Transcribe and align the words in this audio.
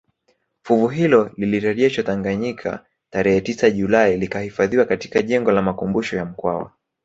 Fuvu 0.63 0.87
hilo 0.87 1.31
lilirejeshwa 1.37 2.03
Tanganyika 2.03 2.85
tarehe 3.09 3.41
tisa 3.41 3.69
Julai 3.69 4.17
likahifadhiwa 4.17 4.85
katika 4.85 5.21
jengo 5.21 5.51
la 5.51 5.61
makumbusho 5.61 6.17
ya 6.17 6.25
Mkwawa 6.25 6.71